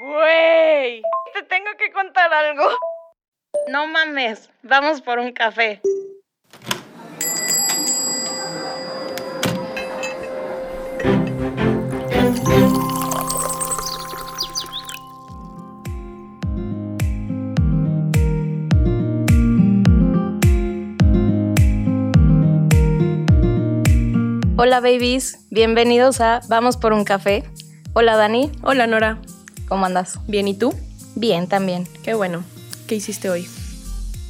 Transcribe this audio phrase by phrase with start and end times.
[0.00, 1.02] Güey,
[1.34, 2.62] te tengo que contar algo.
[3.66, 5.80] No mames, vamos por un café.
[24.56, 27.42] Hola babies, bienvenidos a Vamos por un café.
[27.94, 29.20] Hola Dani, Hola Nora,
[29.68, 30.18] ¿cómo andas?
[30.26, 30.74] ¿bien y tú?
[31.14, 31.86] Bien, también.
[32.02, 32.44] Qué bueno.
[32.86, 33.48] ¿Qué hiciste hoy?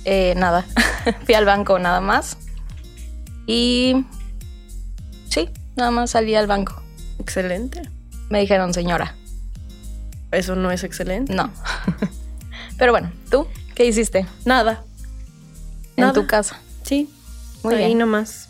[0.05, 0.65] Eh, nada,
[1.25, 2.37] fui al banco nada más.
[3.47, 4.05] Y...
[5.29, 6.81] Sí, nada más salí al banco.
[7.19, 7.83] Excelente.
[8.31, 9.15] Me dijeron señora.
[10.31, 11.35] Eso no es excelente.
[11.35, 11.51] No.
[12.79, 14.83] Pero bueno, ¿tú qué hiciste Nada.
[15.97, 16.13] en Nada.
[16.13, 16.61] tu casa?
[16.83, 17.11] Sí.
[17.63, 17.99] Muy ahí bien.
[17.99, 18.49] nomás.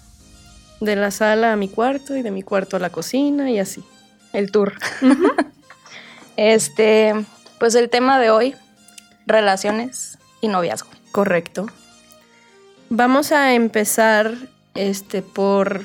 [0.80, 3.82] De la sala a mi cuarto y de mi cuarto a la cocina y así.
[4.32, 4.74] El tour.
[6.38, 7.14] este,
[7.58, 8.54] pues el tema de hoy,
[9.26, 10.88] relaciones y noviazgo.
[11.10, 11.66] Correcto.
[12.90, 14.34] Vamos a empezar
[14.74, 15.84] este por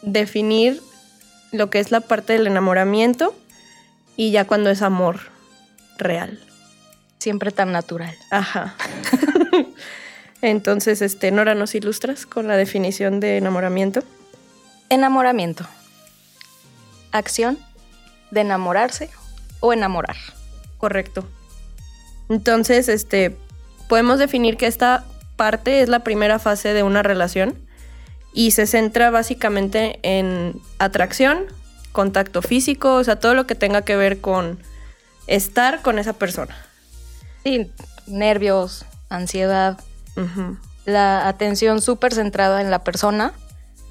[0.00, 0.80] definir
[1.52, 3.34] lo que es la parte del enamoramiento
[4.16, 5.20] y ya cuando es amor
[5.98, 6.40] real.
[7.18, 8.16] Siempre tan natural.
[8.30, 8.74] Ajá.
[10.40, 14.02] Entonces, este, Nora, ¿nos ilustras con la definición de enamoramiento?
[14.88, 15.66] Enamoramiento.
[17.12, 17.58] Acción
[18.30, 19.10] de enamorarse
[19.60, 20.16] o enamorar.
[20.78, 21.24] Correcto.
[22.28, 23.36] Entonces, este,
[23.88, 25.04] podemos definir que esta
[25.36, 27.58] parte es la primera fase de una relación
[28.32, 31.46] y se centra básicamente en atracción,
[31.92, 34.58] contacto físico, o sea, todo lo que tenga que ver con
[35.26, 36.56] estar con esa persona.
[37.44, 37.70] Sí,
[38.06, 39.78] nervios, ansiedad,
[40.84, 43.32] la atención súper centrada en la persona.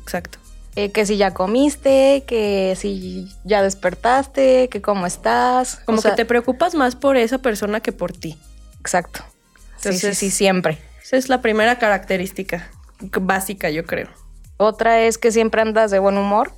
[0.02, 0.40] Exacto.
[0.78, 5.78] Eh, que si ya comiste, que si ya despertaste, que cómo estás.
[5.86, 8.38] Como O sea, que te preocupas más por esa persona que por ti.
[8.80, 9.22] Exacto.
[9.78, 10.78] sí, sí, Entonces- sí, siempre.
[11.04, 14.08] Esa es la primera característica básica, yo creo.
[14.58, 16.52] Otra es que siempre andas de buen humor,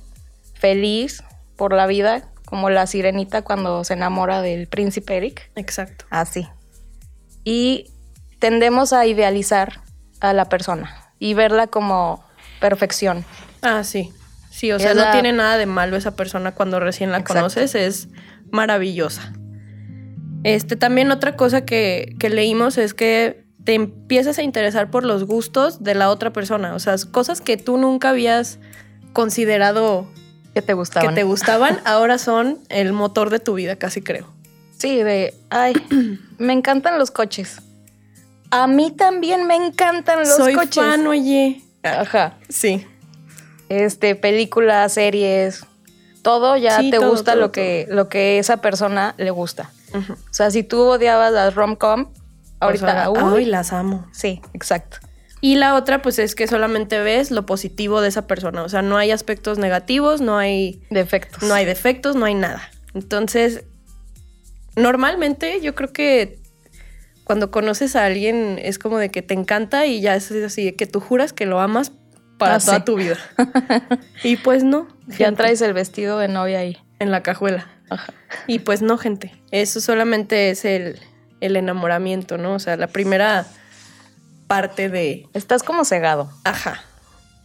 [0.52, 1.22] feliz
[1.56, 5.50] por la vida, como la sirenita cuando se enamora del príncipe Eric.
[5.56, 6.04] Exacto.
[6.10, 6.46] Así.
[7.42, 7.90] Y
[8.38, 9.80] tendemos a idealizar
[10.20, 12.22] a la persona y verla como
[12.60, 13.24] perfección.
[13.62, 14.12] Ah, sí.
[14.50, 17.34] Sí, o sea, no tiene nada de malo esa persona cuando recién la Exacto.
[17.40, 18.08] conoces, es
[18.50, 19.32] maravillosa.
[20.42, 25.24] Este, también otra cosa que, que leímos es que te empiezas a interesar por los
[25.24, 28.58] gustos de la otra persona, o sea, cosas que tú nunca habías
[29.12, 30.08] considerado
[30.54, 31.10] que te gustaban.
[31.10, 34.26] que te gustaban, ahora son el motor de tu vida, casi creo.
[34.78, 35.74] Sí, de, ay,
[36.38, 37.60] me encantan los coches.
[38.50, 40.74] A mí también me encantan los Soy coches.
[40.82, 41.62] fan, oye.
[41.82, 42.34] Ajá.
[42.48, 42.84] Sí,
[43.70, 45.64] Este, películas, series,
[46.22, 49.70] todo ya Sí, te todo, gusta todo, lo que lo que esa persona le gusta.
[49.94, 52.12] O sea, si tú odiabas las rom-com,
[52.60, 54.06] ahorita, O sea, uy, ay, las amo.
[54.12, 54.98] sí, exacto.
[55.40, 58.62] Y la otra, pues es que solamente ves lo positivo de esa persona.
[58.62, 61.42] O sea, no hay aspectos negativos, no hay, Defectos.
[61.44, 62.60] no hay defectos, no hay nada.
[62.92, 63.62] Entonces,
[64.76, 66.38] normalmente yo creo que
[67.24, 70.74] cuando conoces a alguien es como de que te encanta y ya es así, de
[70.76, 71.92] que tú juras que lo amas
[72.40, 72.84] para Ah, toda sí.
[72.84, 73.16] tu vida.
[74.24, 74.88] y pues no.
[75.18, 76.76] ya traes el vestido de novia ahí.
[76.98, 77.68] En la cajuela.
[77.88, 78.12] Ajá.
[78.48, 79.32] Y pues no, gente.
[79.52, 80.98] Eso solamente es el,
[81.40, 82.54] el enamoramiento, ¿no?
[82.54, 83.46] O sea, la primera
[84.48, 85.28] parte de...
[85.34, 86.30] Estás como cegado.
[86.44, 86.82] Ajá.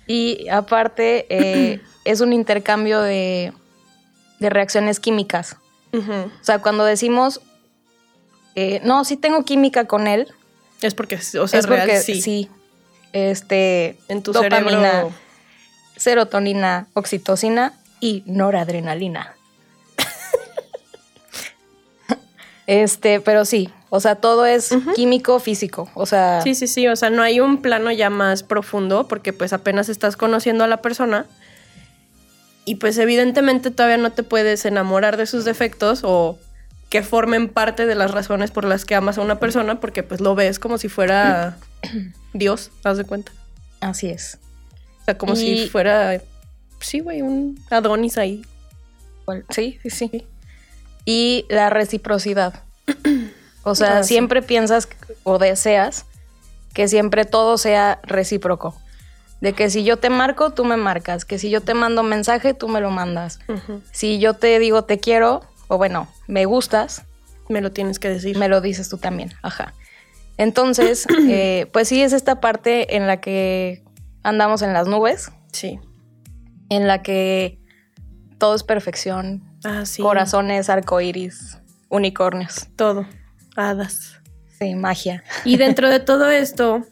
[0.08, 3.54] Y aparte, eh, es un intercambio de,
[4.40, 5.58] de reacciones químicas.
[5.94, 6.12] Ujú.
[6.12, 7.42] O sea, cuando decimos,
[8.56, 10.28] eh, no, sí tengo química con él,
[10.82, 12.22] Es porque, o sea, es real, porque sí.
[12.22, 12.50] sí.
[13.16, 15.14] Este, En tu dopamina, cerebro.
[15.96, 17.72] serotonina, oxitocina
[18.02, 19.34] y noradrenalina.
[22.68, 25.90] este, pero sí, o sea, todo es químico, físico.
[25.94, 26.90] O sea, Sí, sí, sí.
[26.90, 30.68] O sea, no hay un plano ya más profundo porque pues apenas estás conociendo a
[30.68, 31.26] la persona.
[32.66, 36.38] Y pues evidentemente todavía no te puedes enamorar de sus defectos o
[36.96, 40.22] que formen parte de las razones por las que amas a una persona porque pues
[40.22, 41.58] lo ves como si fuera
[42.34, 43.32] Dios, haz de cuenta.
[43.82, 44.40] así es.
[45.02, 46.22] O sea, como Y- si fuera,
[46.80, 48.44] sí, güey, un Adonis ahí.
[49.50, 50.26] Sí, sí, sí.
[51.04, 52.64] Y la reciprocidad.
[53.64, 54.10] O sea, Ah, sí.
[54.10, 54.88] siempre piensas
[55.24, 56.06] o deseas
[56.74, 58.76] que siempre todo sea recíproco.
[59.42, 61.26] De que si yo te marco, tú me marcas.
[61.26, 63.40] Que si yo te mando mensaje, tú me lo mandas.
[63.92, 67.04] Si yo te digo te quiero, o bueno, me gustas,
[67.50, 68.38] Me lo tienes que decir.
[68.38, 69.34] me lo dices tú también.
[69.44, 69.74] Ajá.
[70.38, 73.84] Entonces, eh, pues sí es esta parte en la que
[74.24, 75.80] andamos en las nubes, Sí.
[76.70, 77.60] en la que
[78.38, 80.02] todo es perfección, Ah, sí.
[80.02, 81.58] corazones, arcoíris,
[81.90, 82.68] unicornios.
[82.76, 83.06] Todo.
[83.56, 84.20] Hadas.
[84.60, 85.24] Sí, magia.
[85.46, 86.84] Y dentro de todo esto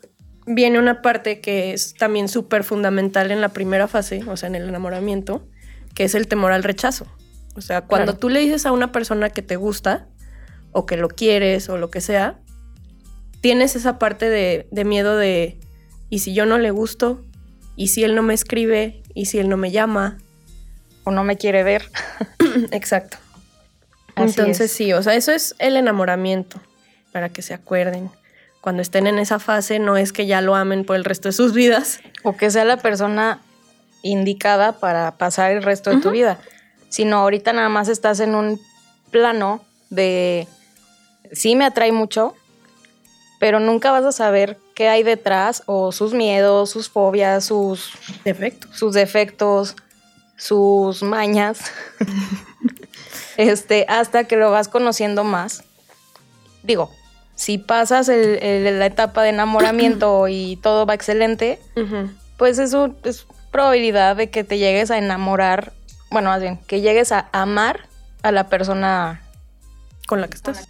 [0.45, 4.55] viene una parte que es también súper fundamental en la primera fase, o sea, en
[4.55, 5.47] el enamoramiento,
[5.95, 7.07] que es el temor al rechazo.
[7.55, 8.19] O sea, cuando Claro.
[8.19, 10.07] tú le dices a una persona que te gusta,
[10.71, 12.39] o que lo quieres, o lo que sea,
[13.41, 15.59] tienes esa parte de, de miedo de,
[16.09, 17.23] ¿y si yo no le gusto?
[17.75, 19.03] ¿Y si él no me escribe?
[19.13, 20.17] ¿Y si él no me llama?
[21.03, 21.89] O no me quiere ver.
[22.71, 23.17] Exacto.
[24.15, 24.71] Así Entonces es.
[24.71, 26.59] sí, o sea, eso es el enamoramiento,
[27.11, 28.09] para que se acuerden.
[28.61, 31.33] Cuando estén en esa fase, no es que ya lo amen por el resto de
[31.33, 31.99] sus vidas.
[32.23, 33.41] O que sea la persona
[34.03, 36.39] indicada para pasar el resto de tu vida.
[36.93, 38.61] Sino ahorita nada más estás en un
[39.09, 40.47] plano de
[41.31, 42.35] sí me atrae mucho,
[43.39, 47.93] pero nunca vas a saber qué hay detrás o sus miedos, sus fobias, sus,
[48.23, 48.77] Defectos.
[48.77, 49.75] sus defectos,
[50.37, 51.61] sus mañas.
[53.37, 55.63] este, hasta que lo vas conociendo más.
[56.61, 56.91] Digo,
[57.35, 61.59] si pasas el- el- la etapa de enamoramiento y todo va excelente,
[62.37, 65.73] pues es, un- es probabilidad de que te llegues a enamorar,
[66.13, 67.81] bueno, más bien, que llegues a amar
[68.21, 69.21] a la persona.
[70.07, 70.67] Con la que estás.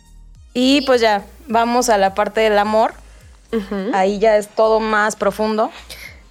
[0.54, 2.94] Y pues ya, vamos a la parte del amor.
[3.94, 5.70] Ahí ya es todo más profundo.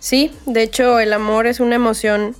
[0.00, 2.34] Sí, de hecho, el amor es una emoción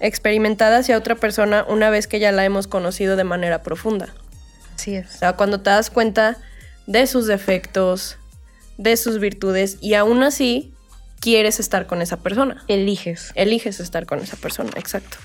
[0.00, 4.12] experimentada hacia otra persona una vez que ya la hemos conocido de manera profunda.
[4.74, 5.08] Así O es.
[5.10, 6.36] sea, cuando te das cuenta
[6.86, 8.18] de sus defectos,
[8.76, 10.74] de sus virtudes y aún así
[11.20, 12.62] quieres estar con esa persona.
[12.68, 13.32] Eliges.
[13.36, 15.16] Eliges estar con esa persona, exacto.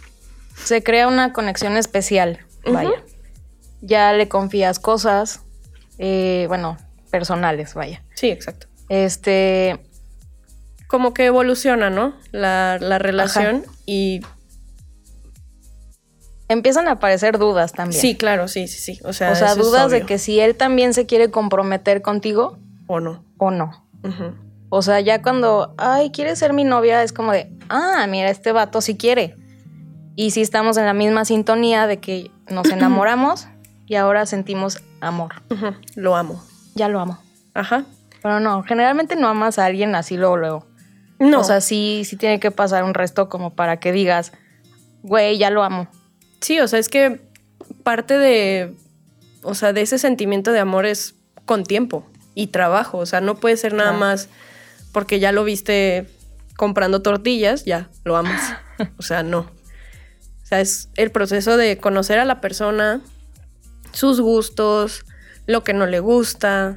[0.56, 2.92] Se crea una conexión especial, vaya.
[3.82, 5.42] Ya le confías cosas,
[5.98, 6.78] eh, bueno,
[7.10, 8.04] personales, vaya.
[8.16, 8.68] Sí, exacto.
[8.90, 9.80] Este,
[10.88, 12.14] Como que evoluciona, ¿no?
[12.32, 14.22] La, la relación y...
[16.50, 18.02] empiezan a aparecer dudas también.
[18.02, 19.00] Sí, claro, sí, sí, sí.
[19.04, 23.00] O sea, o sea, dudas de que si él también se quiere comprometer contigo O
[23.00, 23.24] no.
[23.38, 23.88] o no.
[24.70, 28.52] O sea, ya cuando, ay, quiere ser mi novia, es como de, ah, mira, este
[28.52, 29.36] vato sí quiere.
[30.16, 33.48] Y sí estamos en la misma sintonía de que nos enamoramos
[33.88, 35.42] y ahora sentimos amor.
[35.96, 36.44] Lo amo.
[36.76, 37.20] Ya lo amo.
[37.54, 37.86] Ajá.
[38.22, 40.66] Pero no, generalmente no amas a alguien así luego, luego.
[41.20, 41.42] No.
[41.42, 44.32] O sea, sí, sí tiene que pasar un resto como para que digas,
[45.04, 45.88] güey, ya lo amo.
[46.40, 47.22] Sí, o sea, es que
[47.84, 48.76] parte de,
[49.44, 51.16] o sea, de ese sentimiento de amor es
[51.46, 52.98] con tiempo y trabajo.
[52.98, 54.30] O sea, no puede ser nada más
[54.92, 56.08] porque ya lo viste
[56.56, 58.56] comprando tortillas, ya lo amas.
[58.98, 59.46] O sea, no.
[60.52, 63.00] O sea, es el proceso de conocer a la persona,
[63.94, 65.06] sus gustos,
[65.48, 66.76] lo que no le gusta,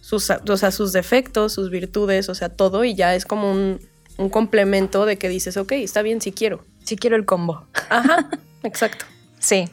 [0.00, 3.80] sus, o sea, sus defectos, sus virtudes, o sea, todo, y ya es como un,
[4.16, 6.64] un complemento de que dices, ok, está bien si quiero.
[6.84, 7.66] Sí quiero el combo.
[7.90, 8.30] Ajá,
[8.62, 9.04] exacto.
[9.40, 9.68] Sí.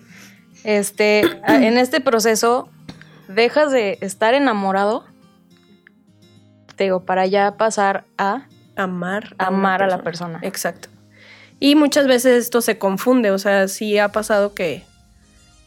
[0.66, 2.68] Este, a- en este proceso
[3.30, 5.06] dejas de estar enamorado,
[6.76, 9.36] te digo, para ya pasar a Amar.
[9.40, 10.40] una amar a la persona.
[10.42, 10.90] Exacto.
[11.66, 14.84] Y muchas veces esto se confunde, o sea, sí ha pasado que,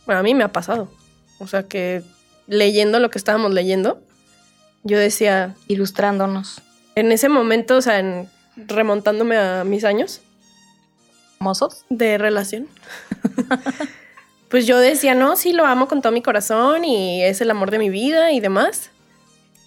[0.05, 0.91] bueno, a mí me ha pasado,
[1.39, 2.03] o sea, que
[2.47, 4.03] leyendo lo que estábamos leyendo,
[4.83, 6.61] yo decía, ilustrándonos.
[6.97, 10.21] en ese momento, o sea, en- remontándome a mis años
[11.39, 11.87] ¿Mozos?
[11.89, 12.69] de relación,
[14.51, 17.71] pues yo decía, no, sí, lo amo con todo mi corazón y es el amor
[17.71, 18.91] de mi vida y demás,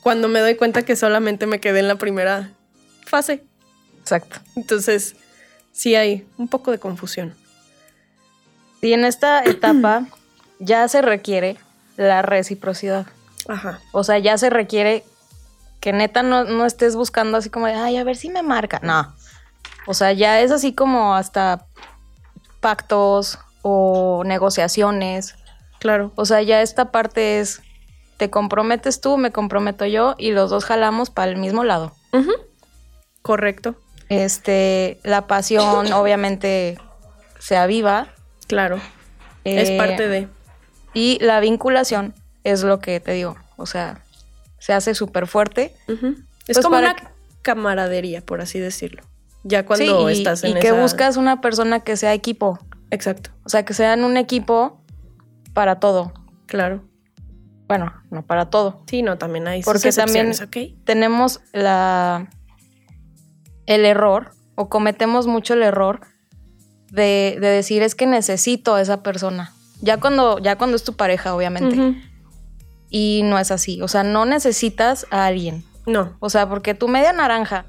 [0.02, 2.52] cuando me doy cuenta que solamente me quedé en la primera
[3.06, 3.44] fase.
[4.00, 4.40] Exacto.
[4.56, 5.16] Entonces,
[5.72, 7.36] sí hay un poco de confusión.
[8.82, 10.06] Y en esta etapa
[10.60, 11.58] ya se requiere
[11.98, 13.08] la reciprocidad.
[13.48, 13.80] Ajá.
[13.92, 15.04] O sea, ya se requiere
[15.80, 18.80] que neta no, no estés buscando así como de, ay, a ver si me marca.
[18.84, 19.14] No.
[19.88, 21.66] O sea, ya es así como hasta
[22.60, 25.36] pactos o negociaciones.
[25.80, 26.12] Claro.
[26.16, 27.62] O sea, ya esta parte es,
[28.18, 31.94] te comprometes tú, me comprometo yo y los dos jalamos para el mismo lado.
[32.14, 32.32] Ujú.
[33.22, 33.76] Correcto.
[34.10, 36.78] Este, la pasión obviamente
[37.40, 38.08] se aviva.
[38.48, 38.80] Claro.
[39.44, 40.28] es eh, parte de.
[40.94, 42.14] Y la vinculación
[42.44, 43.38] es lo que te digo.
[43.58, 44.04] O sea,
[44.58, 45.76] se hace súper fuerte.
[45.88, 45.98] Es
[46.48, 47.12] pues como para una
[47.44, 49.04] camaradería, por así decirlo.
[49.44, 52.60] Ya cuando Sí, y, estás en y que esa- buscas una persona que sea equipo.
[52.92, 53.30] Exacto.
[53.46, 54.82] O sea, que sean un equipo
[55.54, 56.12] para todo.
[56.48, 56.84] Claro.
[57.68, 58.82] Bueno, no para todo.
[58.88, 60.84] Sí, no, también hay Porque también excepciones, ¿ok?
[60.86, 62.28] tenemos la
[63.70, 66.02] el error o cometemos mucho el error
[66.92, 69.54] de, de decir es que necesito a esa persona.
[69.80, 72.02] Ya cuando, ya cuando es tu pareja, obviamente.
[72.90, 73.82] Y no es así.
[73.84, 75.64] O sea, no necesitas a alguien.
[75.86, 76.18] No.
[76.20, 77.66] O sea, porque tu media naranja.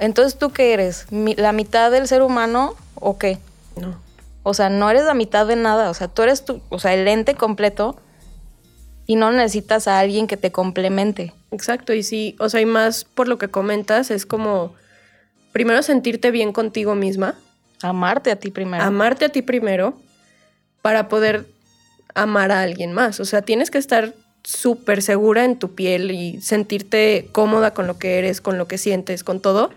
[0.00, 1.06] Entonces, ¿tú qué eres?
[1.10, 3.38] ¿La mitad del ser humano o qué?
[3.80, 3.94] No.
[4.42, 5.90] O sea, no eres la mitad de nada.
[5.90, 7.96] O sea, tú eres tu, o sea, el ente completo.
[9.06, 11.32] Y no necesitas a alguien que te complemente.
[11.52, 14.72] Exacto, y sí, o sea, y más por lo que comentas, es como
[15.52, 17.34] primero sentirte bien contigo misma.
[17.82, 18.82] Amarte a ti primero.
[18.82, 19.98] Amarte a ti primero
[20.82, 21.46] para poder
[22.14, 23.20] amar a alguien más.
[23.20, 27.98] O sea, tienes que estar súper segura en tu piel y sentirte cómoda con lo
[27.98, 29.70] que eres, con lo que sientes, con todo.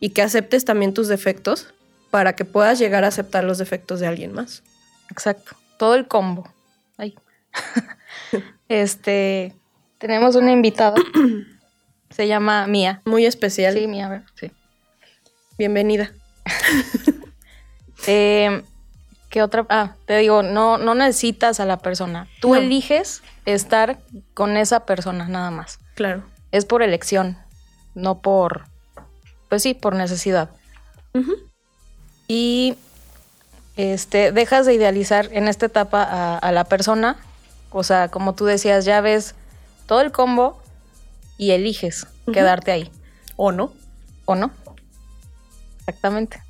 [0.00, 1.74] Y que aceptes también tus defectos
[2.10, 4.62] para que puedas llegar a aceptar los defectos de alguien más.
[5.10, 5.56] Exacto.
[5.78, 6.52] Todo el combo.
[6.96, 7.14] Ay.
[8.68, 9.54] este,
[9.98, 10.96] tenemos una invitada.
[12.10, 13.02] Se llama Mía.
[13.04, 13.74] Muy especial.
[13.74, 14.50] Sí, Mía, a ver, sí.
[15.60, 16.10] Bienvenida.
[18.06, 18.62] eh,
[19.28, 19.66] ¿Qué otra?
[19.68, 22.28] Ah, te digo, no, no necesitas a la persona.
[22.40, 23.98] Tú eliges estar
[24.32, 25.78] con esa persona nada más.
[25.96, 26.22] Claro.
[26.50, 27.36] Es por elección,
[27.94, 28.68] no por,
[29.50, 30.48] pues sí, por necesidad.
[32.26, 32.78] Y
[33.76, 37.18] este, dejas de idealizar en esta etapa a, la persona.
[37.68, 39.34] O sea, como tú decías, ya ves
[39.84, 40.58] todo el combo
[41.36, 42.90] y eliges quedarte ahí.
[43.36, 43.74] O no.
[44.24, 44.52] O no.
[45.90, 46.40] Exactamente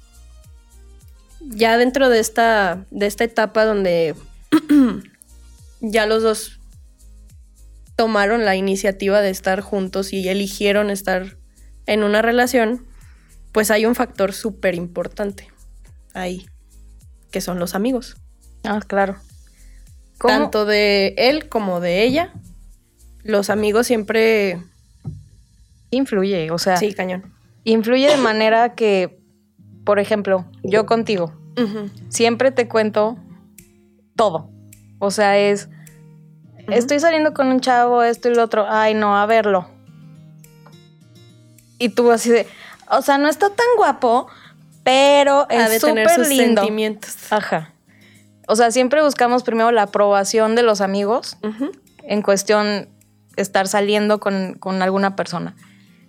[1.40, 4.14] ya dentro de esta, de esta etapa donde
[5.80, 6.61] ya los dos
[7.97, 11.37] tomaron la iniciativa de estar juntos y eligieron estar
[11.87, 12.87] en una relación,
[13.52, 15.50] pues hay un factor súper importante
[16.14, 16.47] ahí,
[17.30, 18.16] que son los amigos.
[18.64, 19.16] Ah, claro.
[20.18, 22.32] Tanto de él como de ella.
[23.23, 24.62] Los amigos siempre...
[25.90, 26.76] Influye, o sea...
[26.76, 27.35] Sí, cañón.
[27.64, 29.20] Influye de manera que
[29.90, 31.32] por ejemplo, yo contigo,
[32.11, 33.18] siempre te cuento
[34.14, 34.49] todo.
[35.00, 35.68] O sea, es,
[36.68, 39.66] estoy saliendo con un chavo, esto y lo otro, ay no, a verlo.
[41.76, 42.47] Y tú así de,
[42.88, 44.28] o sea, no está tan guapo,
[44.85, 46.62] pero es súper lindo.
[46.62, 47.16] Sentimientos.
[47.32, 47.73] Ajá.
[48.47, 51.37] O sea, siempre buscamos primero la aprobación de los amigos
[52.04, 52.88] en cuestión
[53.35, 55.56] estar saliendo con, con alguna persona.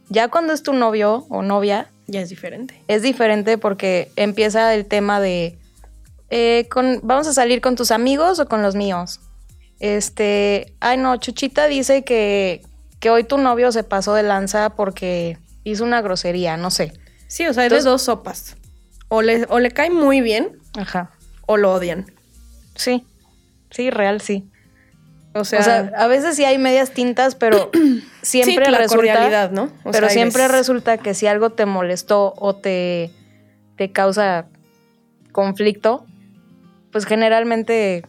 [0.09, 2.83] Ya cuando es tu novio o novia, ya es diferente.
[2.87, 5.57] Es diferente porque empieza el tema de,
[6.29, 9.19] eh, con, ¿vamos a salir con tus amigos o con los míos?
[9.79, 12.61] Este, ay no, Chuchita dice que,
[12.99, 16.93] que hoy tu novio se pasó de lanza porque hizo una grosería, no sé.
[17.27, 18.57] Sí, o sea, hay dos sopas.
[19.07, 21.11] O le, o le cae muy bien, Ajá.
[21.45, 22.05] o lo odian.
[22.75, 23.05] Sí,
[23.69, 24.50] sí, real, sí.
[25.33, 27.71] O sea, a veces sí hay medias tintas, pero
[28.21, 29.49] siempre la resulta.
[29.51, 29.69] ¿no?
[29.91, 33.11] pero siempre resulta que si algo te molestó o te,
[33.77, 34.45] te causa
[35.31, 36.05] conflicto,
[36.91, 38.03] pues generalmente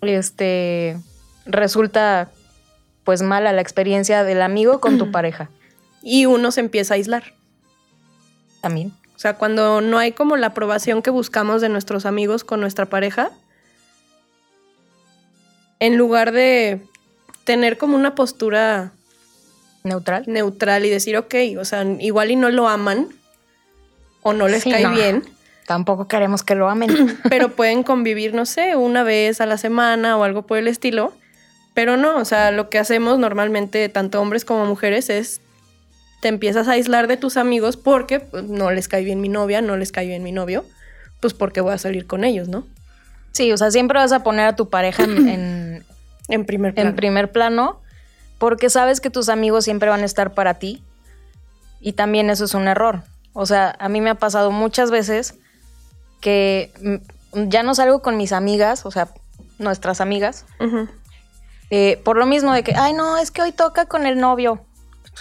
[0.00, 0.96] este
[1.46, 2.30] resulta
[3.04, 5.50] pues mala la experiencia del amigo con tu pareja.
[6.02, 7.34] Y uno se empieza a aislar.
[8.62, 8.92] También.
[9.14, 12.86] O sea, cuando no hay como la aprobación que buscamos de nuestros amigos con nuestra
[12.86, 13.30] pareja,
[15.80, 16.80] en lugar de
[17.44, 18.92] tener como una postura
[19.82, 23.08] neutral, neutral y decir, ok, o sea, igual y no lo aman
[24.22, 25.24] o no les cae bien.
[25.66, 27.18] Tampoco queremos que lo amen.
[27.28, 31.12] pero pueden convivir, no sé, una vez a la semana o algo por el estilo.
[31.74, 35.40] Pero no, o sea, lo que hacemos normalmente, tanto hombres como mujeres, es
[36.24, 39.60] te empiezas a aislar de tus amigos porque pues, no les cae bien mi novia,
[39.60, 40.64] no les cae bien mi novio,
[41.20, 42.66] pues porque voy a salir con ellos, ¿no?
[43.34, 45.84] Sí, o sea, siempre vas a poner a tu pareja en,
[46.28, 46.90] en, primer plano.
[46.90, 47.80] en primer plano
[48.38, 50.82] porque sabes que tus amigos siempre van a estar para ti
[51.80, 53.02] y también eso es un error.
[53.32, 55.34] O sea, a mí me ha pasado muchas veces
[56.20, 56.72] que
[57.32, 59.08] ya no salgo con mis amigas, o sea,
[59.58, 60.46] nuestras amigas,
[61.70, 64.64] eh, por lo mismo de que, ay, no, es que hoy toca con el novio.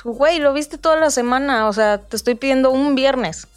[0.04, 3.48] Güey, lo viste toda la semana, o sea, te estoy pidiendo un viernes.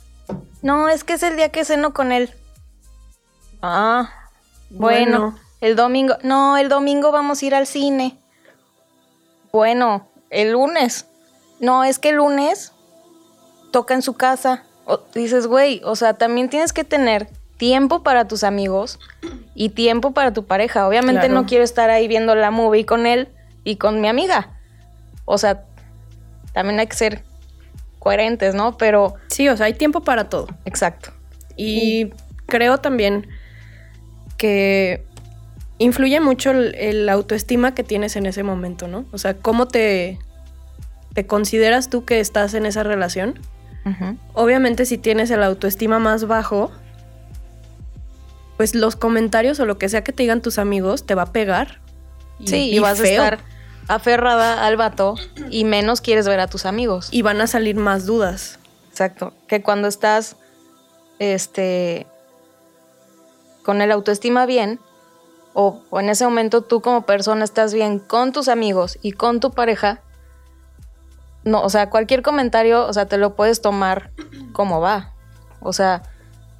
[0.62, 2.32] No, es que es el día que ceno con él.
[3.62, 4.10] Ah,
[4.70, 6.16] bueno, el domingo.
[6.22, 8.16] No, el domingo vamos a ir al cine.
[9.52, 11.06] Bueno, el lunes.
[11.60, 12.72] No, es que el lunes
[13.70, 14.64] toca en su casa.
[15.14, 18.98] dices, güey, o sea, también tienes que tener tiempo para tus amigos
[19.54, 20.86] y tiempo para tu pareja.
[20.86, 23.28] Obviamente no quiero estar ahí viendo la movie con él
[23.64, 24.58] y con mi amiga.
[25.24, 25.64] O sea,
[26.52, 27.24] también hay que ser
[27.98, 28.76] coherentes, ¿no?
[28.76, 29.14] Pero...
[29.28, 30.48] Sí, o sea, hay tiempo para todo.
[30.64, 31.10] Exacto.
[31.56, 32.10] Y
[32.46, 33.28] creo también
[34.36, 35.04] que
[35.78, 39.04] influye mucho el, autoestima que tienes en ese momento, ¿no?
[39.12, 40.18] O sea, cómo te,
[41.14, 43.38] te consideras tú que estás en esa relación.
[44.32, 46.72] Obviamente si tienes el autoestima más bajo,
[48.56, 51.32] pues los comentarios o lo que sea que te digan tus amigos te va a
[51.32, 51.78] pegar.
[52.44, 53.38] sí, y, vas a estar
[53.86, 55.14] aferrada al vato
[55.50, 57.10] y menos quieres ver a tus amigos.
[57.12, 58.58] Y van a salir más dudas.
[58.90, 59.32] Exacto.
[59.46, 60.36] Que cuando estás
[61.20, 62.08] este
[63.66, 64.78] con el autoestima bien,
[65.52, 69.40] o, o en ese momento tú como persona estás bien con tus amigos y con
[69.40, 70.00] tu pareja,
[71.42, 74.10] no, o sea, cualquier comentario, o sea, te lo puedes tomar
[74.52, 75.12] como va.
[75.60, 76.02] O sea,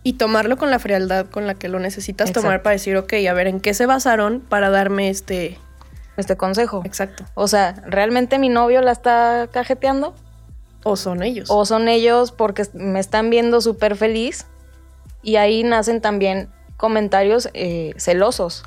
[0.07, 3.33] Y tomarlo con la frialdad con la que lo necesitas tomar para decir, ok, a
[3.33, 5.59] ver, ¿en qué se basaron para darme este...
[6.17, 6.83] este consejo.
[6.85, 7.25] Exacto.
[7.35, 10.15] O sea, ¿realmente mi novio la está cajeteando?
[10.85, 11.49] O son ellos.
[11.51, 14.47] ¿O son ellos porque me están viendo súper feliz?
[15.25, 18.65] Y ahí nacen también comentarios eh, celosos.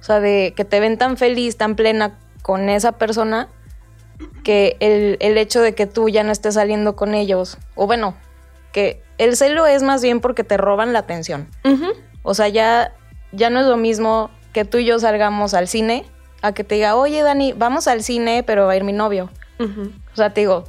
[0.00, 3.48] O sea, de que te ven tan feliz, tan plena con esa persona,
[4.42, 8.14] que el, el hecho de que tú ya no estés saliendo con ellos, o bueno,
[8.72, 11.48] que el celo es más bien porque te roban la atención.
[12.22, 12.92] O sea, ya,
[13.32, 16.04] ya no es lo mismo que tú y yo salgamos al cine
[16.42, 19.30] a que te diga, oye Dani, vamos al cine, pero va a ir mi novio.
[20.12, 20.64] O sea, te digo,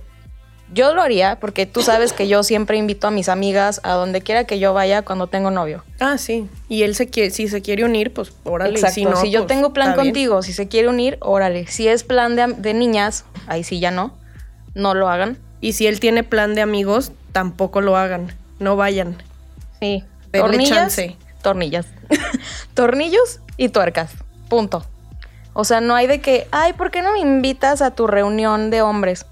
[0.74, 4.22] yo lo haría porque tú sabes que yo siempre invito a mis amigas a donde
[4.22, 5.84] quiera que yo vaya cuando tengo novio.
[6.00, 6.48] Ah, sí.
[6.69, 8.74] Y él se quiere, si se quiere unir, pues órale.
[8.74, 8.95] Exacto.
[8.95, 10.07] Si, no, si yo pues, tengo plan bien.
[10.07, 11.67] contigo, si se quiere unir, órale.
[11.67, 14.13] Si es plan de, de niñas, ahí sí ya no.
[14.74, 15.38] No lo hagan.
[15.62, 18.34] Y si él tiene plan de amigos, tampoco lo hagan.
[18.60, 19.17] No vayan.
[19.79, 20.03] Sí.
[20.31, 20.77] Denle Tornillas.
[20.77, 21.15] chance.
[21.41, 21.86] Tornillas.
[22.74, 24.12] Tornillos y tuercas.
[24.50, 24.86] Punto.
[25.53, 28.72] O sea, no hay de que, ay, ¿por qué no me invitas a tu reunión
[28.72, 29.25] de hombres?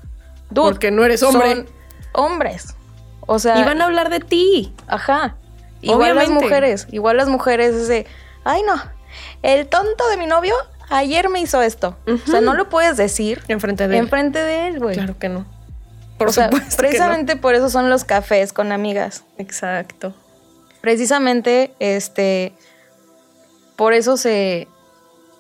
[0.54, 1.56] Dude, Porque no eres hombre.
[1.56, 1.66] son
[2.14, 2.76] hombres.
[3.26, 4.74] O sea, Y van a hablar de ti.
[4.88, 5.36] Ajá.
[5.82, 8.06] Igual las mujeres, igual las mujeres es de,
[8.46, 8.76] ay no,
[9.42, 10.56] el tonto de mi novio
[10.90, 11.98] ayer me hizo esto.
[12.08, 14.04] O sea, no lo puedes decir Enfrente de él.
[14.06, 14.96] enfrente de él, güey.
[14.96, 15.46] Claro que no.
[16.18, 16.60] Por o sea, no.
[16.78, 19.24] precisamente por eso son los cafés con amigas.
[19.38, 20.14] Exacto.
[20.82, 22.54] Precisamente, este,
[23.76, 24.68] por eso se,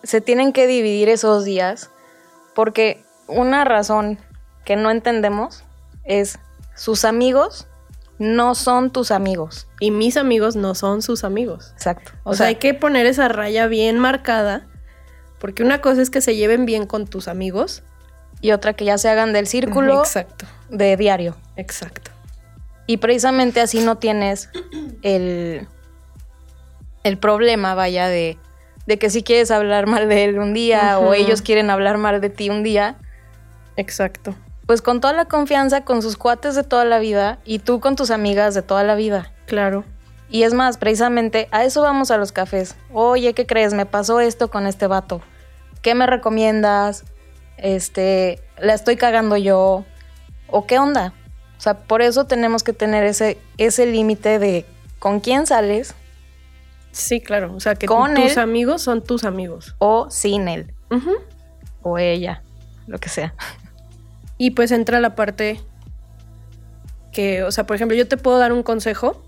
[0.04, 1.90] se tienen que dividir esos días,
[2.56, 4.18] porque una razón
[4.64, 5.64] que no entendemos
[6.04, 6.40] es
[6.76, 7.68] sus amigos
[8.20, 9.68] no son tus amigos.
[9.80, 11.72] Y mis amigos no son sus amigos.
[11.74, 12.12] Exacto.
[12.24, 14.68] O, sea, hay que poner esa raya bien marcada.
[15.40, 17.84] Porque una cosa es que se lleven bien con tus amigos.
[18.40, 20.46] y otra que ya se hagan del círculo Exacto.
[20.70, 21.36] de diario.
[21.56, 22.12] Exacto.
[22.88, 24.50] Y precisamente así no tienes
[25.02, 25.68] el,
[27.04, 28.38] el problema, vaya, de,
[28.86, 32.20] de que si quieres hablar mal de él un día o ellos quieren hablar mal
[32.20, 32.98] de ti un día,
[33.78, 34.36] Exacto.
[34.74, 37.96] Pues con toda la confianza con sus cuates de toda la vida y tú con
[37.96, 39.32] tus amigas de toda la vida.
[39.46, 39.86] Claro.
[40.32, 42.76] Y es más, precisamente a eso vamos a los cafés.
[42.92, 43.76] Oye, ¿qué crees?
[43.76, 45.22] Me pasó esto con este vato.
[45.84, 47.04] ¿Qué me recomiendas?
[47.58, 49.86] Este, la estoy cagando yo.
[50.48, 51.14] ¿O qué onda?
[51.60, 54.66] O sea, por eso tenemos que tener ese, ese límite de
[54.98, 55.94] con quién sales
[56.92, 57.54] Sí, claro.
[57.56, 58.40] O sea, que Con tus él.
[58.40, 59.76] amigos son tus amigos.
[59.78, 60.74] o sin él
[61.84, 62.42] o ella,
[62.88, 63.36] lo que sea.
[64.38, 65.60] Y pues entra la parte
[67.12, 69.24] que, o sea, por ejemplo, yo te puedo dar un consejo,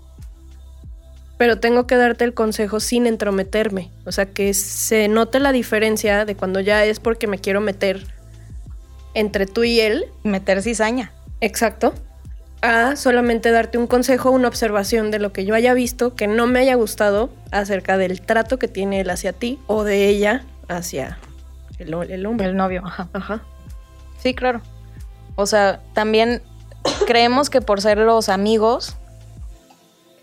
[1.38, 3.90] pero tengo que darte el consejo sin entrometerme.
[4.04, 8.06] O sea, que se note la diferencia de cuando ya es porque me quiero meter
[9.14, 11.12] entre tú y él, Meter cizaña.
[11.40, 11.94] exacto,
[12.60, 16.46] a solamente darte un consejo, una observación de lo que yo haya visto que no
[16.46, 21.18] me haya gustado acerca del trato que tiene él hacia ti o de ella hacia
[21.78, 22.46] el, el hombre.
[22.46, 23.08] El novio, ajá.
[23.12, 23.42] Ajá.
[24.18, 24.60] Sí, claro.
[25.36, 26.42] O sea, también
[27.06, 28.96] creemos que por ser los amigos,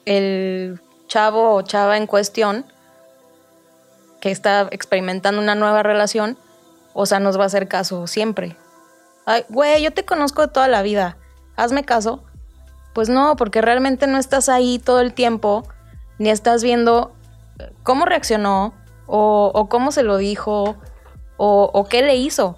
[0.06, 2.66] el chavo o chava en cuestión
[4.20, 6.38] que está experimentando una nueva relación,
[6.94, 8.58] o sea, nos va a hacer caso siempre.
[9.26, 11.18] Ay, güey, yo te conozco de toda la vida.
[11.56, 12.24] Hazme caso.
[12.94, 15.64] Pues no, porque realmente no estás ahí todo el tiempo,
[16.20, 17.12] ni estás viendo
[17.60, 18.74] eh, cómo reaccionó,
[19.08, 20.78] o, cómo se lo dijo,
[21.38, 22.58] o qué le hizo.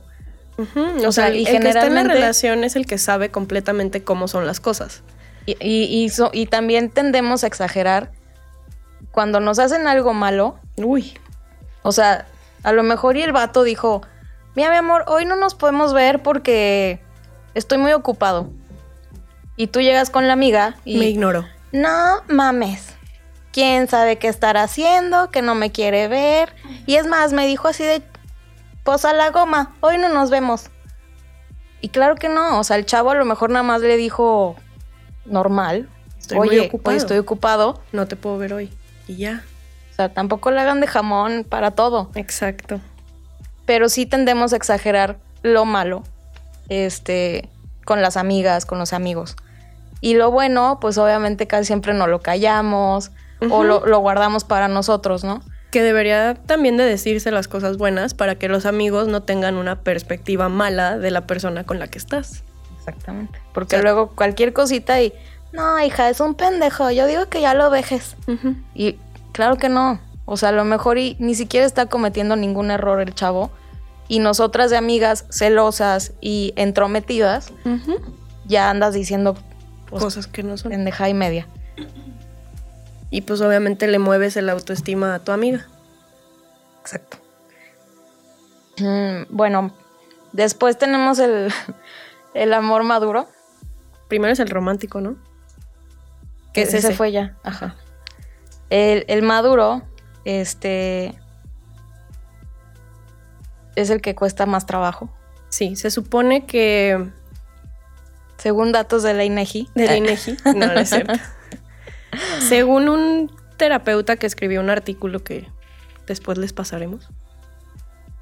[0.58, 0.64] O
[1.08, 4.04] O, sea, sea, y el que está en la relación es el que sabe completamente
[4.04, 5.04] cómo son las cosas.
[5.46, 8.12] Y, y, y so- y también tendemos a exagerar
[9.12, 10.58] cuando nos hacen algo malo.
[10.78, 11.18] Uy.
[11.84, 12.26] O sea,
[12.64, 14.02] a lo mejor y el vato dijo,
[14.56, 17.00] mira mi amor, hoy no nos podemos ver porque
[17.54, 18.50] estoy muy ocupado.
[19.58, 20.98] Y tú llegas con la amiga y...
[20.98, 21.46] Me ignoró.
[21.72, 22.94] No mames.
[23.54, 25.32] ¿Quién sabe qué estará haciendo?
[25.32, 26.54] Que no me quiere ver.
[26.86, 28.02] Y es más, me dijo así de,
[28.86, 30.70] pues a la goma, hoy no nos vemos.
[31.82, 34.56] Y claro que no, o sea, el chavo a lo mejor nada más le dijo
[35.26, 35.90] normal.
[36.20, 36.94] Estoy muy Oye, ocupado.
[36.94, 37.82] hoy estoy ocupado.
[37.92, 38.72] No te puedo ver hoy.
[39.08, 39.44] Y ya.
[39.92, 42.12] O sea, tampoco le hagan de jamón para todo.
[42.16, 42.80] Exacto.
[43.66, 46.04] Pero sí tendemos a exagerar lo malo.
[46.70, 47.50] Este,
[47.86, 49.36] con las amigas, con los amigos.
[50.00, 53.12] Y lo bueno, pues obviamente casi siempre no lo callamos
[53.50, 55.42] o lo, lo guardamos para nosotros, ¿no?
[55.76, 59.82] Que debería también de decirse las cosas buenas para que los amigos no tengan una
[59.82, 62.46] perspectiva mala de la persona con la que estás.
[62.78, 63.42] Exactamente.
[63.54, 65.12] Porque O sea- luego cualquier cosita y,
[65.52, 68.16] no, hija, es un pendejo, yo digo que ya lo dejes.
[68.74, 68.96] Y
[69.34, 70.00] claro que no.
[70.24, 73.52] O sea, a lo mejor y ni siquiera está cometiendo ningún error el chavo.
[74.08, 77.52] Y nosotras de amigas celosas y entrometidas,
[78.46, 79.36] ya andas diciendo
[79.90, 80.72] pues, cosas que no son.
[80.72, 81.48] Pendeja y media.
[83.10, 85.66] Y pues obviamente le mueves el autoestima a tu amiga.
[86.82, 87.18] Exacto.
[88.78, 89.74] Mm, bueno,
[90.34, 91.52] después tenemos el,
[92.34, 93.28] el amor maduro.
[94.08, 95.16] Primero es el romántico, ¿no?
[96.54, 97.36] Que ese, ese fue ya.
[97.44, 97.76] Ajá.
[98.70, 99.84] El, el, maduro,
[100.24, 101.20] este.
[103.76, 105.10] Es el que cuesta más trabajo.
[105.50, 107.10] Sí, se supone que.
[108.38, 109.70] Según datos de la INEGI.
[109.76, 110.38] De la INEGI.
[110.46, 111.14] no, no es cierto.
[112.48, 115.48] Según un terapeuta que escribió un artículo que
[116.06, 117.10] después les pasaremos,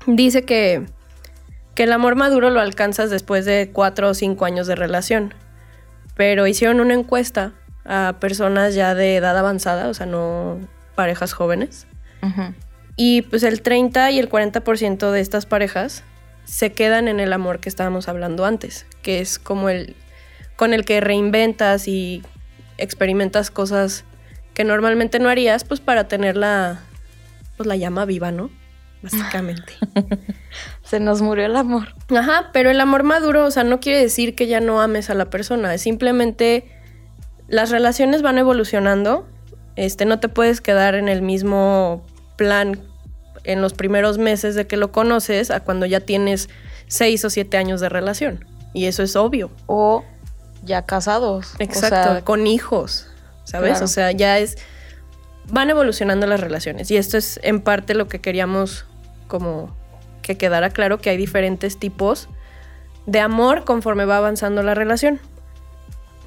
[0.07, 0.85] dice que,
[1.75, 5.33] que el amor maduro lo alcanzas después de cuatro o cinco años de relación.
[6.15, 7.53] Pero hicieron una encuesta
[7.85, 10.59] a personas ya de edad avanzada, o sea, no
[10.95, 11.87] parejas jóvenes.
[12.95, 16.03] Y pues el 30 y el 40% de estas parejas
[16.45, 19.95] se quedan en el amor que estábamos hablando antes, que es como el
[20.55, 22.21] con el que reinventas y
[22.77, 24.05] experimentas cosas
[24.53, 26.81] que normalmente no harías, pues para tener la,
[27.57, 28.49] pues, la llama viva, ¿no?
[29.01, 29.73] Básicamente.
[30.83, 31.89] Se nos murió el amor.
[32.15, 35.13] Ajá, pero el amor maduro, o sea, no quiere decir que ya no ames a
[35.13, 36.65] la persona, es simplemente
[37.47, 39.27] las relaciones van evolucionando.
[39.75, 42.05] Este, no te puedes quedar en el mismo
[42.37, 42.79] plan
[43.43, 46.49] en los primeros meses de que lo conoces a cuando ya tienes
[46.87, 48.45] seis o siete años de relación.
[48.73, 49.51] Y eso es obvio.
[49.65, 50.03] O
[50.63, 51.53] ya casados.
[51.59, 53.07] Exacto, con hijos,
[53.43, 53.81] ¿sabes?
[53.81, 54.57] O sea, ya es...
[55.51, 58.85] Van evolucionando las relaciones y esto es en parte lo que queríamos
[59.27, 59.75] como
[60.21, 62.29] que quedara claro que hay diferentes tipos
[63.05, 65.19] de amor conforme va avanzando la relación.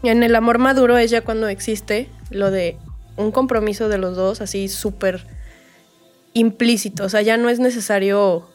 [0.03, 2.77] En el amor maduro es ya cuando existe lo de
[3.17, 5.27] un compromiso de los dos así súper
[6.35, 8.47] implícito, o sea, ya no es necesario...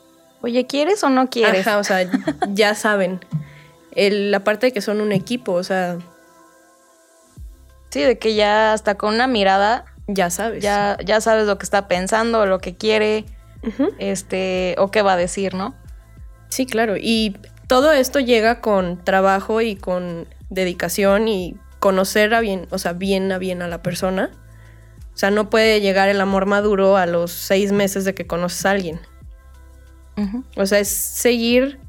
[0.43, 1.65] Oye, ¿quieres o no quieres?
[1.67, 2.09] Ajá, o sea,
[2.53, 3.19] ya saben
[3.95, 5.97] la parte de que son un equipo, o sea.
[7.91, 9.85] Sí, de que ya hasta con una mirada.
[10.07, 10.63] Ya sabes.
[10.63, 13.25] Ya, ya sabes lo que está pensando, lo que quiere,
[13.99, 15.75] este, o qué va a decir, ¿no?
[16.49, 16.95] Sí, claro.
[16.97, 22.93] Y todo esto llega con trabajo y con dedicación y conocer a bien, o sea,
[22.93, 24.31] bien a bien a la persona.
[25.13, 28.65] O sea, no puede llegar el amor maduro a los seis meses de que conoces
[28.65, 28.99] a alguien.
[30.55, 31.79] O sea, es seguir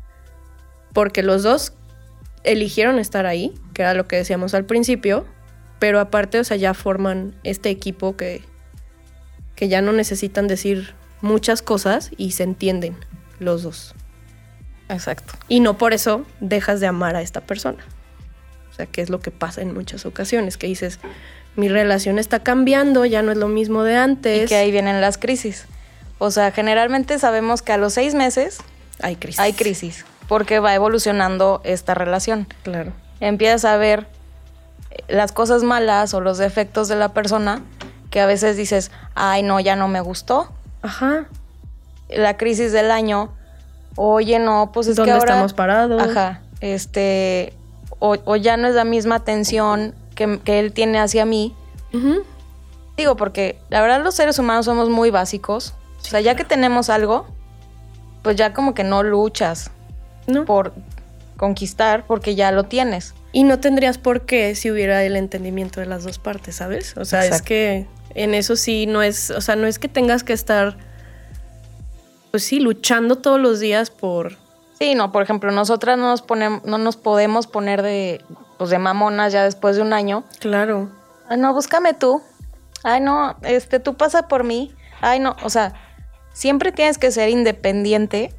[0.93, 1.75] porque los dos
[2.45, 5.27] eligieron estar ahí, que era lo que decíamos al principio,
[5.83, 8.41] pero aparte, o sea, ya forman este equipo que,
[9.57, 12.97] que ya no necesitan decir muchas cosas y se entienden
[13.41, 13.97] los dos.
[14.89, 15.35] Exacto.
[15.49, 17.85] Y no por eso dejas de amar a esta persona.
[18.71, 21.01] O sea, que es lo que pasa en muchas ocasiones, que dices,
[21.57, 24.45] mi relación está cambiando, ya no es lo mismo de antes.
[24.45, 25.67] Y que ahí vienen las crisis.
[26.19, 28.59] O sea, generalmente sabemos que a los seis meses
[29.01, 29.41] hay crisis.
[29.41, 32.47] Hay crisis porque va evolucionando esta relación.
[32.63, 32.93] Claro.
[33.19, 34.07] Empiezas a ver
[35.09, 37.63] las cosas malas o los defectos de la persona
[38.11, 40.53] que a veces dices, ay, no, ya no me gustó.
[40.83, 41.27] Ajá.
[42.09, 43.31] La crisis del año,
[43.97, 45.33] oye, no, pues es que ahora...
[45.33, 46.03] estamos parados?
[46.03, 47.55] Ajá, este,
[47.99, 51.55] o, ya no es la misma atención que, él tiene hacia mí.
[52.97, 55.75] Digo, porque la verdad los seres humanos somos muy básicos.
[56.01, 57.27] o sea, ya que tenemos algo,
[58.23, 59.71] pues ya como que no luchas
[60.47, 60.73] por
[61.37, 63.15] conquistar porque ya lo tienes.
[63.33, 66.97] Y no tendrías por qué si hubiera el entendimiento de las dos partes, ¿sabes?
[66.99, 70.23] O sea, es que en eso sí no es, o sea, no es que tengas
[70.23, 70.77] que estar,
[72.31, 74.37] pues sí, luchando todos los días por...
[74.79, 78.21] Sí, no, por ejemplo, nosotras no nos, ponemos, no nos podemos poner de,
[78.59, 80.25] pues de mamonas ya después de un año.
[80.39, 80.91] Claro.
[81.29, 82.21] Ay, no, búscame tú.
[82.83, 84.75] Ay, no, este, tú pasa por mí.
[85.01, 85.73] Ay, no, o sea,
[86.33, 88.35] siempre tienes que ser independiente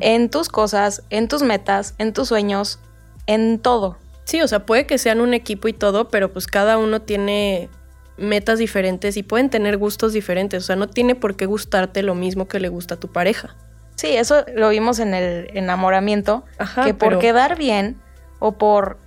[0.00, 2.78] en tus cosas, en tus metas, en tus sueños,
[3.26, 3.96] en todo.
[4.24, 7.68] Sí, o sea, puede que sean un equipo y todo, pero pues cada uno tiene
[8.16, 10.62] metas diferentes y pueden tener gustos diferentes.
[10.62, 13.56] O sea, no tiene por qué gustarte lo mismo que le gusta a tu pareja.
[13.96, 16.44] Sí, eso lo vimos en el enamoramiento.
[16.84, 18.00] que por quedar bien
[18.38, 18.98] o por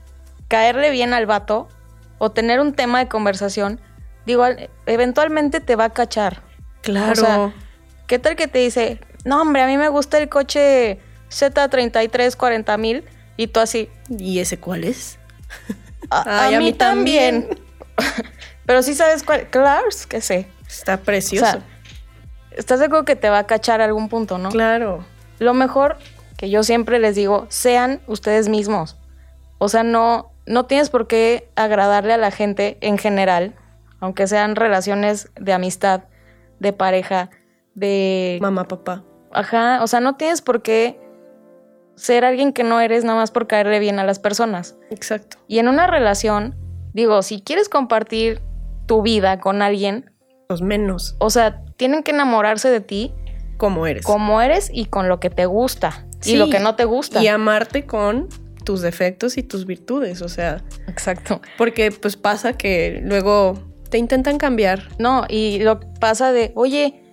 [0.47, 1.67] caerle bien al vato
[2.17, 3.80] o tener un tema de conversación,
[4.26, 4.45] digo,
[4.86, 6.43] eventualmente te va a cachar.
[6.82, 7.12] Claro.
[7.13, 7.54] O sea,
[8.08, 10.99] ¿qué tal que te dice, no, hombre, a mí me gusta el coche
[11.30, 13.04] Z33 40 mil
[13.38, 13.89] y tú así.
[14.10, 15.19] ¿Y ese cuál es?
[16.10, 17.48] A, mí, también.
[18.65, 19.50] Pero sí sabes cuál.
[19.50, 20.48] Claro, que sé.
[20.67, 21.62] Está precioso.
[22.52, 24.50] estás seguro que te va a cachar algún punto, ¿no?
[24.50, 25.06] Claro.
[25.39, 25.98] Lo mejor
[26.38, 28.98] que yo siempre les digo, sean ustedes mismos.
[29.60, 33.56] O sea, no, no tienes por qué agradarle a la gente en general,
[34.00, 36.04] aunque sean relaciones de amistad
[36.60, 37.30] de pareja,
[37.76, 38.39] de...
[38.41, 39.04] Mamá, papá.
[39.32, 41.00] Ajá, o sea, no tienes por qué
[41.95, 44.75] ser alguien que no eres nada más por caerle bien a las personas.
[44.89, 45.38] Exacto.
[45.47, 46.56] Y en una relación,
[46.93, 48.41] digo, si quieres compartir
[48.86, 50.12] tu vida con alguien...
[50.49, 51.15] Los menos.
[51.19, 53.13] O sea, tienen que enamorarse de ti.
[53.58, 54.06] Como eres.
[54.06, 56.06] Como eres y con lo que te gusta.
[56.25, 57.21] y lo que no te gusta.
[57.21, 58.27] Y amarte con
[58.63, 60.63] tus defectos y tus virtudes, o sea.
[60.88, 61.41] Exacto.
[61.58, 63.53] Porque pues pasa que luego
[63.89, 64.89] te intentan cambiar.
[64.99, 67.03] No, y lo pasa de, oye,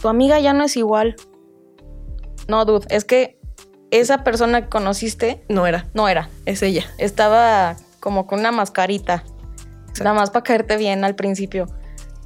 [0.00, 1.16] tu amiga ya no es igual.
[2.48, 3.39] No, dude, es que
[3.90, 5.44] esa persona que conociste...
[5.48, 5.86] No era.
[5.94, 6.28] No era.
[6.46, 6.84] Es ella.
[6.98, 9.24] Estaba como con una mascarita.
[9.98, 11.66] Nada más para caerte bien al principio.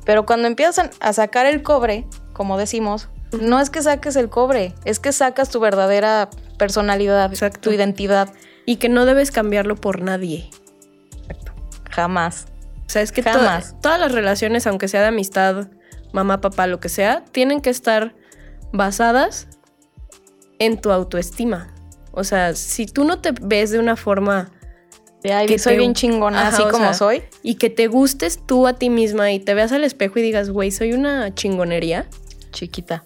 [0.05, 3.09] Pero cuando empiezas a sacar el cobre, como decimos,
[3.40, 8.33] no es que saques el cobre, es que sacas tu verdadera personalidad, tu identidad.
[8.66, 10.48] Y que no debes cambiarlo por nadie.
[11.20, 11.53] Exacto.
[11.90, 12.46] Jamás.
[12.87, 13.74] O sea, es que Jamás.
[13.81, 15.68] todas las relaciones, aunque sea de amistad,
[16.12, 18.14] mamá, papá, lo que sea, tienen que estar
[18.72, 19.48] basadas
[20.58, 21.74] en tu autoestima.
[22.12, 24.52] O sea, si tú no te ves de una forma
[25.22, 27.22] que soy bien chingona, así como soy.
[27.42, 30.50] Y que te gustes tú a ti misma y te veas al espejo y digas,
[30.50, 32.06] güey, soy una chingonería.
[32.52, 33.04] Chiquita.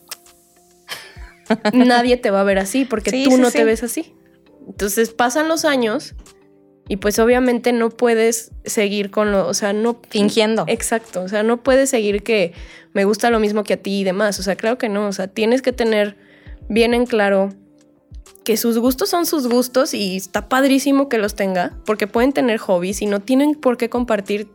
[1.72, 4.14] Nadie te va a ver así porque tú no te ves así.
[4.66, 6.14] Entonces pasan los años
[6.88, 10.00] y pues obviamente no puedes seguir con lo, o sea, no...
[10.10, 10.64] Fingiendo.
[10.66, 12.52] Exacto, o sea, no puedes seguir que
[12.92, 14.40] me gusta lo mismo que a ti y demás.
[14.40, 16.16] O sea, claro que no, o sea, tienes que tener
[16.68, 17.50] bien en claro
[18.44, 22.58] que sus gustos son sus gustos y está padrísimo que los tenga, porque pueden tener
[22.58, 24.48] hobbies y no tienen por qué compartir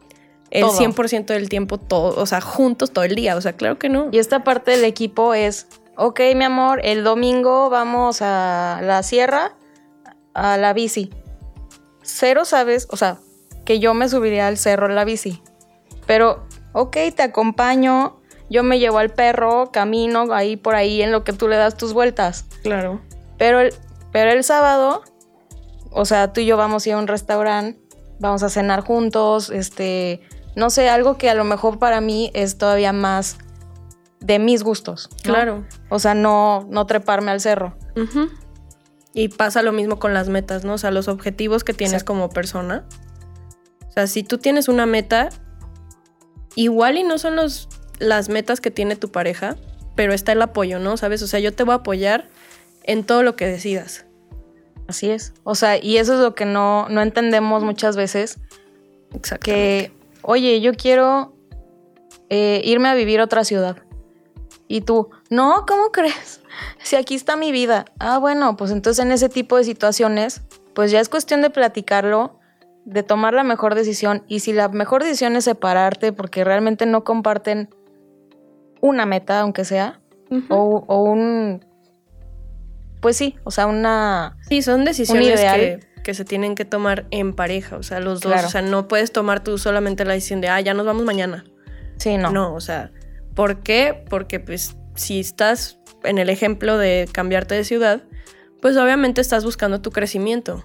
[0.49, 3.89] el 100% del tiempo todo, o sea, juntos todo el día, o sea, claro que
[3.89, 4.10] no.
[4.12, 9.56] Y esta parte del equipo es, ok, mi amor, el domingo vamos a la sierra,
[10.34, 11.10] a la bici.
[12.04, 13.17] Cero sabes, o sea,
[13.65, 15.41] que yo me subiría al cerro en la bici,
[16.06, 18.17] pero, ok, te acompaño,
[18.54, 21.76] yo me llevo al perro, camino ahí por ahí en lo que tú le das
[21.76, 22.46] tus vueltas.
[22.62, 23.02] Claro.
[23.39, 23.74] Pero el,
[24.12, 25.02] pero el sábado,
[25.89, 27.82] o sea, tú y yo vamos a ir a un restaurante,
[28.20, 30.22] vamos a cenar juntos, este,
[30.56, 33.39] no sé, algo que a lo mejor para mí es todavía más
[34.20, 35.10] de mis gustos.
[35.24, 35.66] Claro.
[35.89, 37.76] O sea, no, no treparme al cerro.
[39.16, 40.76] Y pasa lo mismo con las metas, ¿no?
[40.76, 42.86] O sea, los objetivos que tienes como persona.
[43.89, 45.30] O sea, si tú tienes una meta,
[46.56, 47.68] igual y no son los,
[48.04, 49.58] las metas que tiene tu pareja,
[49.96, 50.98] pero está el apoyo, ¿no?
[50.98, 51.22] ¿Sabes?
[51.22, 52.28] O sea, yo te voy a apoyar
[52.84, 54.06] en todo lo que decidas.
[54.88, 55.34] Así es.
[55.44, 58.39] O sea, y eso es lo que no, no entendemos muchas veces.
[59.42, 61.36] Que, oye, yo quiero
[62.30, 63.78] eh, irme a vivir a otra ciudad.
[64.68, 66.42] Y tú, no, ¿cómo crees?
[66.84, 67.86] Si aquí está mi vida.
[67.98, 70.42] Ah, bueno, pues entonces en ese tipo de situaciones,
[70.76, 72.39] pues ya es cuestión de platicarlo,
[72.86, 74.24] de tomar la mejor decisión.
[74.28, 77.74] Y si la mejor decisión es separarte porque realmente no comparten
[78.84, 80.00] una meta, aunque sea,
[80.50, 81.62] o un
[83.04, 84.38] pues sí, o sea, una...
[84.48, 85.41] Sí, son decisiones
[86.04, 89.12] que, se tienen que tomar en pareja, o sea, los dos, o sea, no puedes
[89.12, 91.43] tomar tú solamente la decisión de, ah, ya nos vamos mañana.
[91.98, 92.32] Sí, no.
[92.32, 92.91] No, o sea,
[93.36, 94.06] ¿por qué?
[94.10, 98.04] Porque pues si estás en el ejemplo de cambiarte de ciudad,
[98.62, 100.63] pues obviamente estás buscando tu crecimiento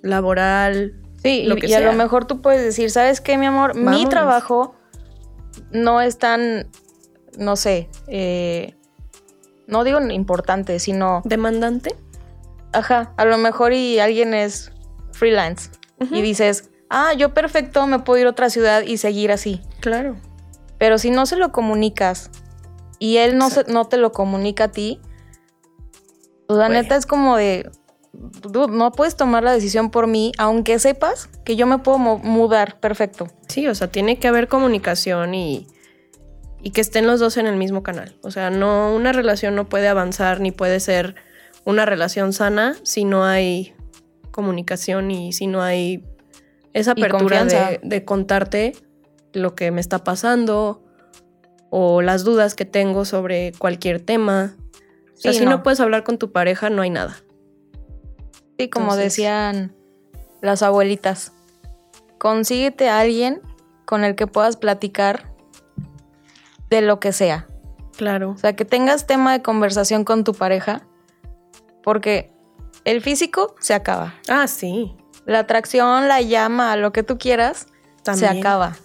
[0.00, 0.94] laboral.
[1.24, 3.74] Sí, lo que y a lo mejor tú puedes decir, ¿sabes qué, mi amor?
[3.74, 4.76] Mi trabajo
[5.72, 6.68] no es tan,
[7.38, 8.74] no sé, eh,
[9.66, 11.22] no digo importante, sino...
[11.24, 11.94] ¿Demandante?
[12.72, 14.72] Ajá, a lo mejor y alguien es
[15.12, 15.70] freelance
[16.10, 19.60] y dices, ah, yo perfecto, me puedo ir a otra ciudad y seguir así.
[19.80, 20.16] Claro.
[20.78, 22.30] Pero si no se lo comunicas
[22.98, 25.00] y él no, se, no te lo comunica a ti,
[26.46, 27.70] pues la neta es como de,
[28.70, 33.28] no puedes tomar la decisión por mí, aunque sepas que yo me puedo mudar perfecto.
[33.46, 35.66] Sí, o sea, tiene que haber comunicación y
[36.62, 38.16] y que estén los dos en el mismo canal.
[38.22, 41.14] O sea, no, una relación no puede avanzar ni puede ser
[41.64, 43.74] una relación sana si no hay
[44.30, 46.04] comunicación y si no hay
[46.72, 48.74] esa apertura de, contarte
[49.32, 50.82] lo que me está pasando
[51.70, 54.56] o las dudas que tengo sobre cualquier tema.
[55.14, 55.62] O sea, si no.
[55.62, 57.16] puedes hablar con tu pareja, no hay nada.
[58.58, 59.74] Sí, como decían
[60.42, 61.32] las abuelitas,
[62.18, 63.40] consíguete a alguien
[63.84, 65.29] con el que puedas platicar
[66.70, 67.46] de lo que sea.
[67.96, 68.30] Claro.
[68.30, 70.82] O sea, que tengas tema de conversación con tu pareja,
[71.82, 72.32] porque
[72.84, 74.14] el físico se acaba.
[74.28, 74.96] Ah, sí.
[75.26, 77.66] La atracción, la llama, lo que tú quieras,
[78.14, 78.76] se acaba.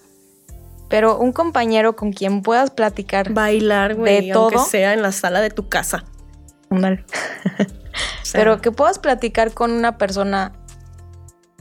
[0.90, 3.32] Pero un compañero con quien puedas platicar.
[3.32, 6.04] Bailar, güey, aunque sea en la sala de tu casa.
[6.70, 7.06] Mal.
[8.34, 10.52] Pero que puedas platicar con una persona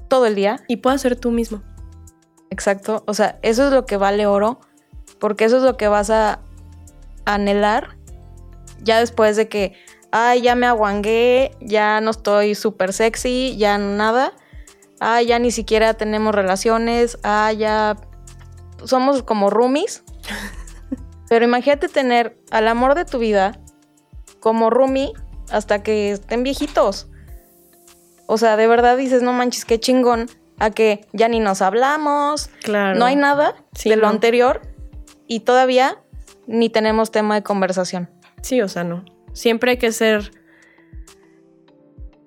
[0.08, 0.60] todo el día.
[0.68, 1.62] Y puedas ser tú mismo.
[2.50, 3.04] Exacto.
[3.06, 4.60] O sea, eso es lo que vale oro
[5.24, 6.40] porque eso es lo que vas a
[7.24, 7.96] anhelar
[8.82, 9.72] ya después de que,
[10.10, 14.34] ay, ya me aguangué, ya no estoy súper sexy, ya nada,
[15.00, 17.96] ay, ya ni siquiera tenemos relaciones, ay, ya
[18.84, 20.04] somos como roomies.
[21.30, 23.58] Pero imagínate tener al amor de tu vida
[24.40, 25.14] como roomie
[25.50, 27.08] hasta que estén viejitos.
[28.26, 30.28] O sea, de verdad dices, no manches, qué chingón.
[30.58, 32.50] A que ya ni nos hablamos.
[32.62, 32.98] Claro.
[32.98, 34.73] No hay nada de lo anterior.
[35.26, 35.98] Y todavía
[36.46, 38.10] ni tenemos tema de conversación.
[38.42, 39.04] Sí, o sea, no.
[39.32, 40.30] Siempre hay que ser.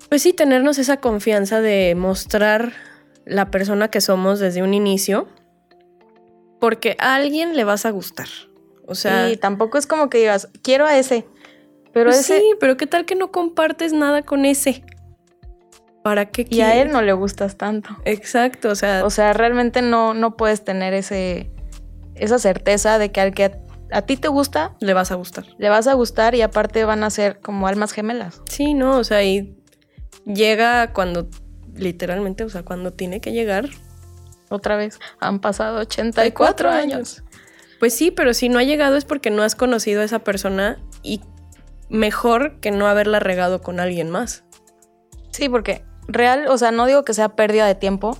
[0.09, 2.73] Pues sí, tenernos esa confianza de mostrar
[3.25, 5.27] la persona que somos desde un inicio.
[6.59, 8.27] Porque a alguien le vas a gustar.
[8.87, 9.29] O sea.
[9.29, 11.25] Y tampoco es como que digas, quiero a ese.
[11.93, 12.39] Pero pues ese.
[12.39, 14.83] Sí, pero ¿qué tal que no compartes nada con ese?
[16.03, 17.89] ¿Para qué Y a él no le gustas tanto.
[18.05, 19.05] Exacto, o sea.
[19.05, 21.51] O sea, realmente no, no puedes tener ese,
[22.19, 23.59] esa certeza de que al que
[23.91, 24.75] a, ti te gusta.
[24.79, 25.45] Le vas a gustar.
[25.57, 28.41] Le vas a gustar y aparte van a ser como almas gemelas.
[28.49, 29.57] Sí, no, o sea, y
[30.25, 31.29] llega cuando.
[31.73, 33.69] Literalmente, o sea, cuando tiene que llegar.
[34.49, 36.93] Otra vez, han pasado 84 años.
[36.93, 37.23] años.
[37.79, 40.79] Pues sí, pero si no ha llegado es porque no has conocido a esa persona
[41.03, 41.21] y
[41.89, 44.43] mejor que no haberla regado con alguien más.
[45.31, 48.17] Sí, porque real, o sea, no digo que sea pérdida de tiempo,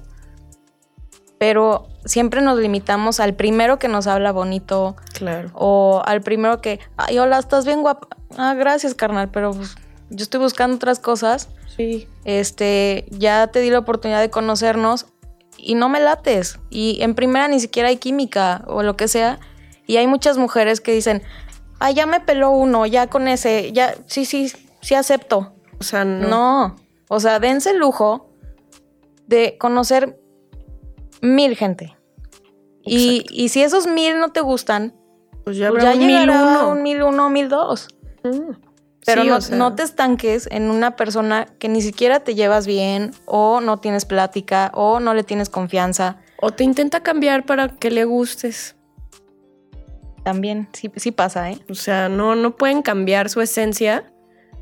[1.38, 4.96] pero siempre nos limitamos al primero que nos habla bonito.
[5.14, 5.50] Claro.
[5.54, 8.08] O al primero que, ay, hola, estás bien guapa.
[8.38, 9.76] Ah, gracias, carnal, pero pues,
[10.10, 11.50] yo estoy buscando otras cosas.
[11.76, 12.08] Sí.
[12.26, 15.08] Este, ya te di la oportunidad de conocernos
[15.58, 16.60] y no me lates.
[16.70, 19.40] Y en primera ni siquiera hay química o lo que sea.
[19.86, 21.22] Y hay muchas mujeres que dicen,
[21.80, 25.54] ay, ya me peló uno, ya con ese, ya, sí, sí, sí acepto.
[25.80, 26.28] O sea, no.
[26.28, 26.76] No.
[27.10, 28.30] O sea, dense el lujo
[29.28, 30.20] de conocer
[31.22, 31.96] mil gente.
[32.84, 34.96] Y, y, si esos mil no te gustan,
[35.44, 36.70] pues ya, ya un llegará mil uno.
[36.70, 37.90] un mil uno, mil dos.
[38.24, 38.54] Mm.
[39.06, 39.58] Pero Sí, no, o sea.
[39.58, 44.06] no te estanques en una persona que ni siquiera te llevas bien, o no tienes
[44.06, 46.18] plática, o no le tienes confianza.
[46.42, 48.76] O te intenta cambiar para que le gustes.
[50.24, 51.60] También, sí, sí pasa, ¿eh?
[51.70, 54.12] O sea, no, no pueden cambiar su esencia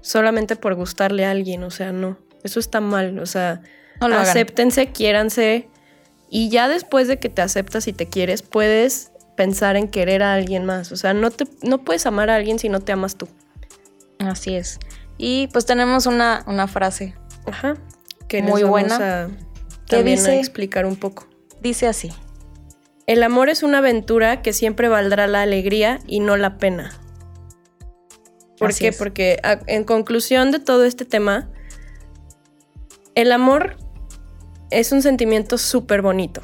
[0.02, 1.64] solamente por gustarle a alguien.
[1.64, 2.20] O sea, no.
[2.44, 3.18] Eso está mal.
[3.18, 3.62] O sea,
[4.00, 5.68] No acéptense, quiéranse.
[6.30, 10.34] Y ya después de que te aceptas y te quieres, puedes pensar en querer a
[10.34, 10.92] alguien más.
[10.92, 13.28] O sea, no, te, no puedes amar a alguien si no te amas tú.
[14.20, 14.80] Así es.
[15.18, 17.16] Y pues tenemos una, una frase.
[17.46, 17.76] Ajá.
[18.28, 19.24] Que Muy les vamos buena.
[19.24, 19.28] a
[19.88, 20.40] ¿Qué también a dice?
[20.40, 21.28] explicar un poco.
[21.62, 22.12] Dice así.
[23.08, 26.92] El amor es una aventura que siempre valdrá la alegría y no la pena.
[28.58, 28.88] ¿Por Así qué?
[28.90, 28.98] es.
[28.98, 31.50] Porque a- en conclusión de todo este tema,
[33.14, 33.78] el amor
[34.70, 36.42] es un sentimiento súper bonito.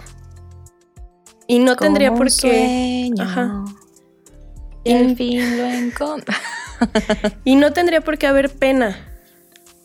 [1.48, 2.32] Y no tendría por qué.
[2.32, 3.66] sueño, Ajá.
[4.84, 6.36] Y al fin lo encontré.
[7.44, 9.08] Y no tendría por qué haber pena.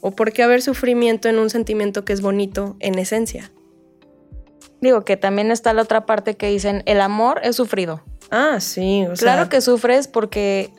[0.01, 3.53] O por qué haber sufrimiento en un sentimiento que es bonito en esencia.
[4.81, 8.03] Digo que también está la otra parte que dicen, el amor es sufrido.
[8.31, 9.05] Ah, sí.
[9.11, 10.71] O sea, claro que sufres porque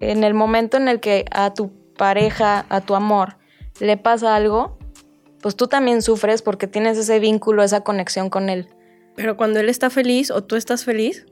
[0.00, 3.36] en el momento en el que a tu pareja, a tu amor,
[3.78, 4.78] le pasa algo,
[5.42, 8.68] pues tú también sufres porque tienes ese vínculo, esa conexión con él.
[9.16, 11.26] Pero cuando él está feliz o tú estás feliz,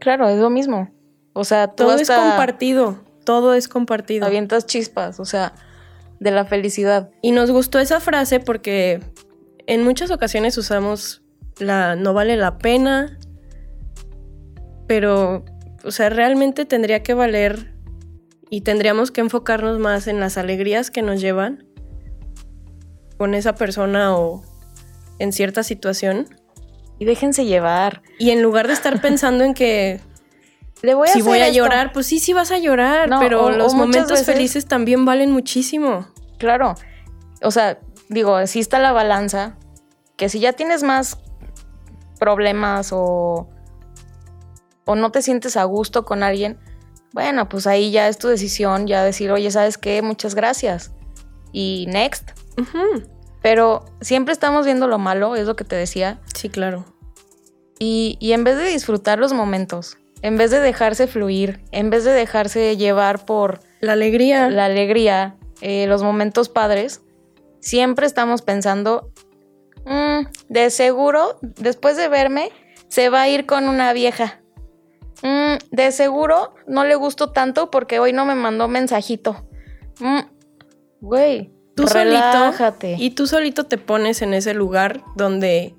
[0.00, 0.90] Claro, es lo mismo.
[1.34, 2.98] O sea, tú todo hasta es compartido.
[3.24, 4.26] Todo es compartido.
[4.26, 5.54] avientas chispas, o sea,
[6.18, 7.10] de la felicidad.
[7.22, 9.00] Y nos gustó esa frase porque
[9.66, 11.22] en muchas ocasiones usamos
[11.58, 13.18] la no vale la pena,
[14.88, 15.44] pero,
[15.84, 17.74] o sea, realmente tendría que valer
[18.48, 21.66] y tendríamos que enfocarnos más en las alegrías que nos llevan
[23.20, 24.42] con esa persona o
[25.18, 26.26] en cierta situación.
[26.98, 28.00] Y déjense llevar.
[28.18, 30.00] Y en lugar de estar pensando en que
[30.82, 31.58] Le voy a si hacer voy a esto.
[31.58, 35.04] llorar, pues sí, sí vas a llorar, No, pero o- los momentos veces- felices también
[35.04, 36.08] valen muchísimo.
[36.38, 36.74] Claro.
[37.42, 37.78] O sea,
[38.08, 39.58] digo, sí está la balanza.
[40.16, 41.18] Que si ya tienes más
[42.18, 43.50] problemas o,
[44.86, 46.58] o no te sientes a gusto con alguien,
[47.12, 50.00] bueno, pues ahí ya es tu decisión, ya decir, oye, ¿sabes qué?
[50.00, 50.92] Muchas gracias.
[51.52, 52.30] Y next.
[53.42, 56.20] Pero siempre estamos viendo lo malo, es lo que te decía.
[56.34, 56.84] Sí, claro.
[57.78, 62.04] Y, y en vez de disfrutar los momentos, en vez de dejarse fluir, en vez
[62.04, 64.50] de dejarse llevar por La alegría.
[64.50, 67.00] la alegría, eh, los momentos padres,
[67.60, 69.10] siempre estamos pensando,
[69.86, 72.50] "Mm, de seguro, después de verme,
[72.88, 74.40] se va a ir con una vieja.
[75.22, 79.46] Mm, de seguro no le gustó tanto porque hoy no me mandó mensajito.
[80.00, 80.20] Mm,
[81.02, 81.50] Güey,
[81.86, 82.88] Tú relájate.
[82.92, 85.74] solito y tú solito te pones en ese lugar donde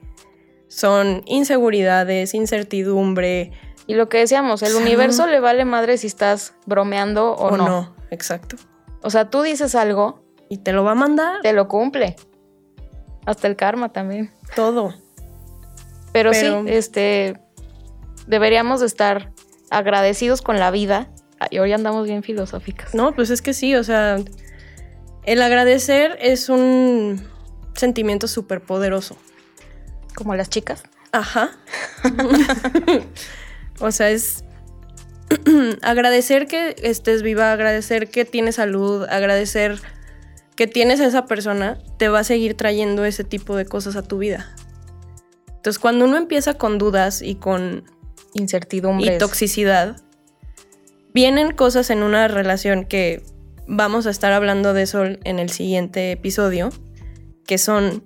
[0.68, 3.52] son inseguridades, incertidumbre,
[3.88, 7.68] Y lo que decíamos, el universo le vale madre si estás bromeando o, O no.
[7.68, 8.56] no, exacto.
[9.02, 12.16] O sea, tú dices algo, Y te lo va a mandar te lo cumple.
[13.26, 14.32] Hasta el karma también.
[14.56, 14.94] todo.
[16.14, 17.40] Pero, Pero- sí, este,
[18.28, 19.32] deberíamos de estar
[19.70, 21.10] agradecidos con la vida.
[21.50, 22.94] Y hoy andamos bien filosóficas.
[22.94, 24.18] No, pues es que sí, o sea,
[25.24, 27.22] el agradecer es un
[27.76, 29.18] sentimiento súper poderoso.
[30.16, 30.84] Como las chicas.
[31.12, 31.52] Ajá.
[33.80, 34.44] o sea, es
[35.82, 39.80] agradecer que estés viva, agradecer que tienes salud, agradecer
[40.56, 44.04] que tienes a esa persona, te va a seguir trayendo ese tipo de cosas a
[44.04, 44.54] tu vida.
[45.48, 47.84] Entonces, cuando uno empieza con dudas y con
[48.34, 49.16] Incertidumbres.
[49.16, 50.02] y toxicidad,
[51.14, 53.24] vienen cosas en una relación que
[53.68, 56.70] vamos a estar hablando de eso en el siguiente episodio,
[57.46, 58.04] que son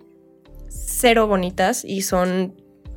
[0.70, 2.56] cero bonitas y son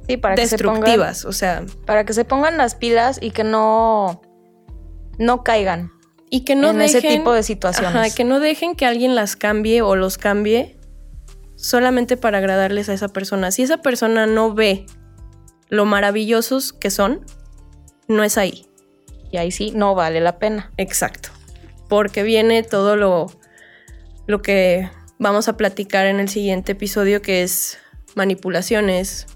[0.09, 3.31] Sí, para que, se pongan, destructivas, o sea, para que se pongan las pilas y
[3.31, 4.23] que no,
[5.19, 5.93] no caigan
[6.31, 7.95] y que no en dejen ese tipo de situaciones.
[7.95, 10.79] Ajá, que no dejen que alguien las cambie o los cambie
[11.57, 13.51] solamente para agradarles a esa persona.
[13.51, 14.87] Si esa persona no ve
[15.69, 17.27] lo maravillosos que son,
[18.07, 18.67] no es ahí.
[19.31, 20.73] Y ahí sí, no vale la pena.
[20.79, 21.29] Exacto.
[21.89, 23.27] Porque viene todo lo,
[24.27, 27.79] lo que vamos a platicar en el siguiente episodio, que es
[28.15, 29.27] manipulaciones,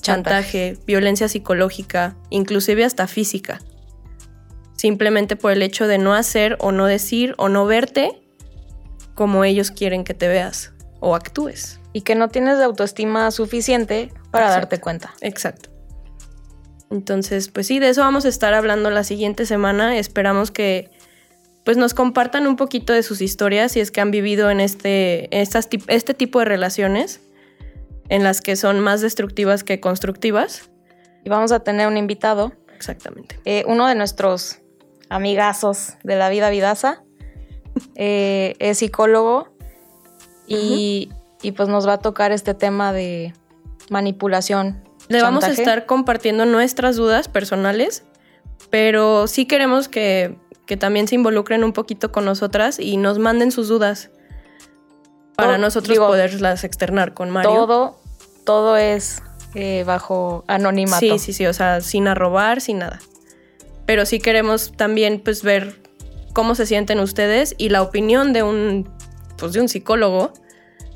[0.00, 3.60] chantaje, violencia psicológica, inclusive hasta física.
[4.76, 8.22] Simplemente por el hecho de no hacer o no decir o no verte
[9.14, 11.80] como ellos quieren que te veas o actúes.
[11.92, 14.60] Y que no tienes la autoestima suficiente para Exacto.
[14.60, 15.14] darte cuenta.
[15.20, 15.70] Exacto.
[16.90, 19.98] Entonces, pues sí, de eso vamos a estar hablando la siguiente semana.
[19.98, 20.90] Esperamos que
[21.70, 25.28] pues nos compartan un poquito de sus historias si es que han vivido en este,
[25.40, 27.20] estas, este tipo de relaciones
[28.08, 30.68] en las que son más destructivas que constructivas.
[31.24, 33.38] Y vamos a tener un invitado, Exactamente.
[33.44, 34.58] eh, uno de nuestros
[35.10, 37.04] amigazos de la vida vidaza.
[37.94, 39.54] Eh, es psicólogo
[40.48, 41.08] y,
[41.40, 43.32] y pues nos va a tocar este tema de
[43.90, 44.82] manipulación.
[45.06, 45.62] Le vamos a chantaje.
[45.62, 48.02] estar compartiendo nuestras dudas personales,
[48.70, 50.36] pero sí queremos que,
[50.70, 54.10] que también se involucren un poquito con nosotras y nos manden sus dudas
[55.34, 57.50] para nosotros digo, poderlas externar con Mario.
[57.50, 58.00] Todo,
[58.44, 59.20] todo es
[59.56, 61.00] eh, bajo anonimato.
[61.00, 63.00] Sí, sí, sí, o sea, sin arrobar, sin nada.
[63.84, 65.82] Pero sí queremos también pues ver
[66.34, 68.88] cómo se sienten ustedes y la opinión de un
[69.38, 70.32] pues de un psicólogo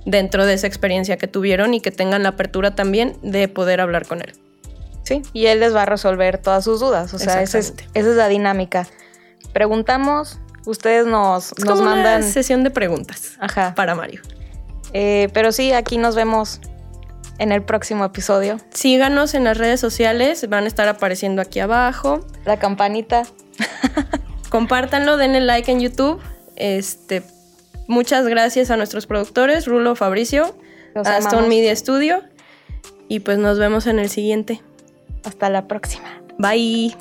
[0.07, 4.07] dentro de esa experiencia que tuvieron y que tengan la apertura también de poder hablar
[4.07, 4.35] con él.
[5.03, 7.13] Sí, y él les va a resolver todas sus dudas.
[7.13, 8.87] O sea, esa es, esa es la dinámica.
[9.55, 12.23] Preguntamos, ustedes nos, Es nos como mandan.
[12.23, 13.75] una sesión de preguntas Ajá.
[13.75, 14.21] para Mario.
[14.93, 16.61] Eh, pero sí, aquí nos vemos
[17.39, 18.59] en el próximo episodio.
[18.71, 22.21] Síganos en las redes sociales, van a estar apareciendo aquí abajo.
[22.45, 23.23] La campanita.
[24.51, 26.21] Compártanlo, denle like en YouTube.
[26.57, 27.23] Este,
[27.89, 30.57] muchas gracias a nuestros productores, Rulo Fabricio,
[30.95, 31.33] Los a amamos.
[31.33, 32.23] Stone Media Studio.
[33.09, 34.63] Y pues nos vemos en el siguiente.
[35.25, 36.21] Hasta la próxima.
[36.39, 36.95] Bye.